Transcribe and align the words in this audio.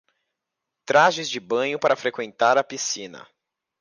Trajes 0.83 1.29
de 1.29 1.39
banho 1.39 1.77
para 1.77 1.95
frequentar 1.95 2.57
a 2.57 2.63
piscina 2.63 3.27